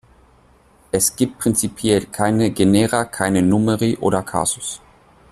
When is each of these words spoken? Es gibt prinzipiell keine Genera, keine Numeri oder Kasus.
Es 0.91 1.15
gibt 1.15 1.37
prinzipiell 1.37 2.07
keine 2.07 2.49
Genera, 2.49 3.05
keine 3.05 3.43
Numeri 3.43 3.97
oder 3.99 4.23
Kasus. 4.23 4.81